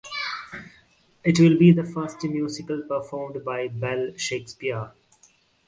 [1.23, 4.93] It will be the first musical performed by Bell Shakespeare.